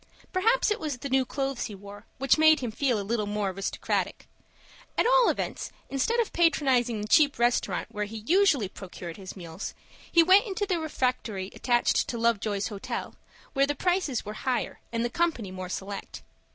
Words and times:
Perhaps 0.33 0.71
it 0.71 0.79
was 0.79 0.97
the 0.97 1.09
new 1.11 1.25
clothes 1.27 1.65
he 1.65 1.75
wore, 1.75 2.07
which 2.17 2.39
made 2.39 2.59
him 2.61 2.71
feel 2.71 2.99
a 2.99 3.05
little 3.05 3.27
more 3.27 3.51
aristocratic. 3.51 4.27
At 4.97 5.05
all 5.05 5.29
events, 5.29 5.71
instead 5.91 6.19
of 6.19 6.33
patronizing 6.33 6.99
the 7.03 7.07
cheap 7.07 7.37
restaurant 7.37 7.87
where 7.91 8.05
he 8.05 8.17
usually 8.17 8.67
procured 8.67 9.17
his 9.17 9.35
meals, 9.37 9.75
he 10.11 10.23
went 10.23 10.47
into 10.47 10.65
the 10.65 10.79
refectory 10.79 11.51
attached 11.53 12.07
to 12.07 12.17
Lovejoy's 12.17 12.69
Hotel, 12.69 13.13
where 13.53 13.67
the 13.67 13.75
prices 13.75 14.25
were 14.25 14.33
higher 14.33 14.79
and 14.91 15.05
the 15.05 15.09
company 15.11 15.51
more 15.51 15.69
select. 15.69 16.23